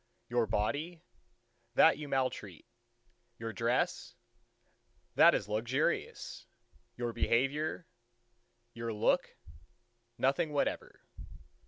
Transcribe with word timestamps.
Your 0.29 0.47
body? 0.47 1.03
That 1.75 1.99
you 1.99 2.07
maltreat. 2.09 2.65
Your 3.37 3.53
dress? 3.53 4.15
That 5.13 5.35
is 5.35 5.47
luxurious. 5.47 6.47
You 6.97 7.13
behavior, 7.13 7.85
your 8.73 8.91
look?—Nothing 8.93 10.53
whatever. 10.53 11.01